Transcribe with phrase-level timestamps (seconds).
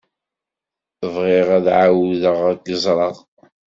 [1.13, 3.15] Bɣiɣ ad ɛawdeɣ ad k-ẓreɣ.